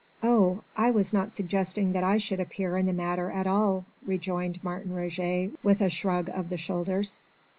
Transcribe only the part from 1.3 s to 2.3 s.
suggesting that I